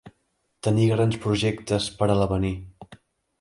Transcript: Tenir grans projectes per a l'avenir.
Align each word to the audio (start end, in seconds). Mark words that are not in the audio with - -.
Tenir 0.67 0.87
grans 0.91 1.17
projectes 1.25 1.91
per 2.01 2.09
a 2.15 2.17
l'avenir. 2.23 2.53